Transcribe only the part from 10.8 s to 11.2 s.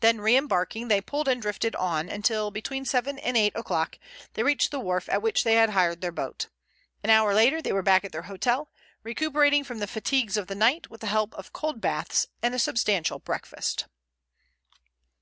with the